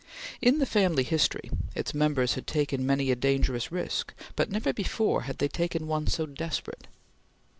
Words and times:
In 0.41 0.57
the 0.57 0.65
family 0.65 1.03
history, 1.03 1.51
its 1.75 1.93
members 1.93 2.33
had 2.33 2.47
taken 2.47 2.87
many 2.87 3.11
a 3.11 3.15
dangerous 3.15 3.71
risk, 3.71 4.15
but 4.35 4.49
never 4.49 4.73
before 4.73 5.21
had 5.29 5.37
they 5.37 5.47
taken 5.47 5.85
one 5.85 6.07
so 6.07 6.25
desperate. 6.25 6.87